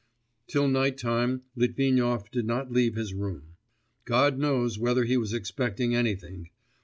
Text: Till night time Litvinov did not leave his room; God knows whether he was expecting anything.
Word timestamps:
Till 0.47 0.67
night 0.67 0.97
time 0.97 1.43
Litvinov 1.55 2.31
did 2.31 2.47
not 2.47 2.71
leave 2.71 2.95
his 2.95 3.13
room; 3.13 3.55
God 4.05 4.39
knows 4.39 4.79
whether 4.79 5.03
he 5.03 5.15
was 5.15 5.31
expecting 5.31 5.93
anything. 5.93 6.49